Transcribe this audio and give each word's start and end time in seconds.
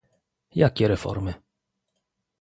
Jakie 0.51 0.87
reformy? 0.87 1.33